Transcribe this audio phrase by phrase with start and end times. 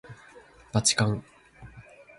[0.73, 1.23] ばちかん